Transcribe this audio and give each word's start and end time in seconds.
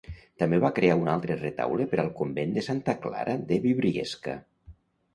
També 0.43 0.57
va 0.63 0.71
crear 0.79 0.95
un 1.01 1.11
altre 1.17 1.37
retaule 1.43 1.87
per 1.93 2.01
al 2.05 2.11
convent 2.23 2.57
de 2.57 2.65
Santa 2.71 2.99
Clara 3.07 3.39
de 3.53 3.63
Briviesca. 3.71 4.39